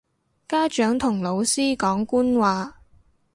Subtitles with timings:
[0.47, 2.79] 家長同老師講官話